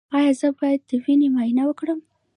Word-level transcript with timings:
ایا 0.17 0.31
زه 0.39 0.47
باید 0.59 0.81
د 0.89 0.91
وینې 1.03 1.27
معاینه 1.33 1.63
وکړم؟ 1.67 1.99